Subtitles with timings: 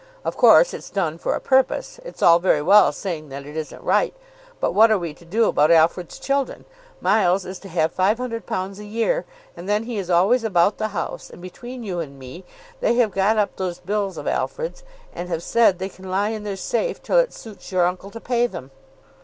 [0.25, 1.99] Of course it's done for a purpose.
[2.03, 4.15] It's all very well saying that it isn't right,
[4.59, 6.65] but what are we to do about Alfred's children?
[7.01, 9.25] Miles is to have £500 a year.
[9.55, 11.29] And then he is always about the house.
[11.29, 12.45] And between you and me
[12.79, 14.81] they have got up those bills of Alfred's,
[15.13, 18.19] and have said they can lie in their safe till it suits your uncle to
[18.19, 18.71] pay them."